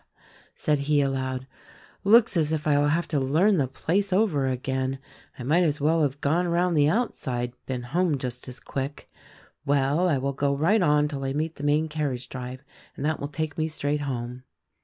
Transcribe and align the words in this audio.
said 0.55 0.79
he 0.89 0.99
aloud. 0.99 1.45
"Looks 2.03 2.35
as 2.35 2.51
if 2.51 2.65
I 2.65 2.79
will 2.79 2.87
have 2.87 3.07
to 3.09 3.19
learn 3.19 3.57
the 3.57 3.67
place 3.67 4.11
over 4.11 4.47
again. 4.47 4.97
I 5.37 5.43
might 5.43 5.61
as 5.61 5.79
well 5.79 6.01
have 6.01 6.19
gone 6.21 6.47
around 6.47 6.73
the 6.73 6.89
outside; 6.89 7.53
been 7.67 7.83
home 7.83 8.17
just 8.17 8.47
as 8.47 8.59
quick. 8.59 9.11
Well, 9.63 10.09
I 10.09 10.17
will 10.17 10.33
go 10.33 10.55
right 10.55 10.81
on 10.81 11.07
till 11.07 11.23
I 11.23 11.33
meet 11.33 11.53
the 11.57 11.63
main 11.63 11.87
carriage 11.87 12.29
drive 12.29 12.63
and 12.95 13.05
that 13.05 13.19
will 13.19 13.27
take 13.27 13.59
me 13.59 13.67
straight 13.67 14.01
home." 14.01 14.41